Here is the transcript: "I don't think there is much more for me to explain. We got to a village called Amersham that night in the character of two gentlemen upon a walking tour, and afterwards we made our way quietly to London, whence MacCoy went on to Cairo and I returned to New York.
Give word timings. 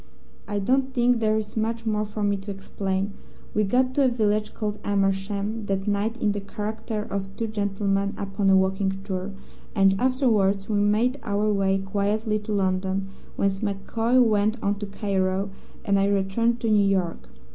"I 0.47 0.57
don't 0.57 0.95
think 0.95 1.19
there 1.19 1.37
is 1.37 1.55
much 1.55 1.85
more 1.85 2.05
for 2.07 2.23
me 2.23 2.35
to 2.37 2.49
explain. 2.49 3.13
We 3.53 3.63
got 3.63 3.93
to 3.93 4.05
a 4.05 4.07
village 4.07 4.55
called 4.55 4.79
Amersham 4.83 5.65
that 5.65 5.87
night 5.87 6.17
in 6.19 6.31
the 6.31 6.41
character 6.41 7.03
of 7.03 7.35
two 7.35 7.45
gentlemen 7.45 8.15
upon 8.17 8.49
a 8.49 8.57
walking 8.57 8.99
tour, 9.03 9.29
and 9.75 9.95
afterwards 10.01 10.67
we 10.67 10.79
made 10.79 11.19
our 11.21 11.53
way 11.53 11.77
quietly 11.77 12.39
to 12.39 12.51
London, 12.51 13.09
whence 13.35 13.59
MacCoy 13.61 14.19
went 14.19 14.57
on 14.63 14.79
to 14.79 14.87
Cairo 14.87 15.51
and 15.85 15.99
I 15.99 16.07
returned 16.07 16.59
to 16.61 16.71
New 16.71 16.83
York. 16.87 17.29